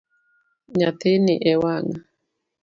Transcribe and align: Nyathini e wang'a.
Nyathini 0.77 1.33
e 1.51 1.53
wang'a. 1.61 1.97